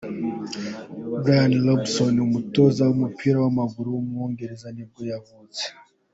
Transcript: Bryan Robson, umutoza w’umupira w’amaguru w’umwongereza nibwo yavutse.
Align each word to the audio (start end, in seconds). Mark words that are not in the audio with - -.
Bryan 1.19 1.53
Robson, 1.65 2.15
umutoza 2.27 2.81
w’umupira 2.87 3.37
w’amaguru 3.43 3.87
w’umwongereza 3.91 4.67
nibwo 4.71 5.01
yavutse. 5.11 5.63